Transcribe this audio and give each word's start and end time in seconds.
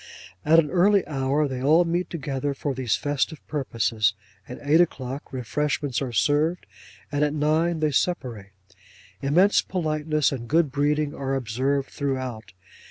At 0.43 0.57
an 0.57 0.71
early 0.71 1.05
hour 1.05 1.47
they 1.47 1.61
all 1.61 1.85
meet 1.85 2.09
together 2.09 2.55
for 2.55 2.73
these 2.73 2.95
festive 2.95 3.39
purposes; 3.47 4.15
at 4.49 4.57
eight 4.63 4.81
o'clock 4.81 5.31
refreshments 5.31 6.01
are 6.01 6.11
served; 6.11 6.65
and 7.11 7.23
at 7.23 7.35
nine 7.35 7.81
they 7.81 7.91
separate. 7.91 8.49
Immense 9.21 9.61
politeness 9.61 10.31
and 10.31 10.47
good 10.47 10.71
breeding 10.71 11.13
are 11.13 11.35
observed 11.35 11.91
throughout. 11.91 12.51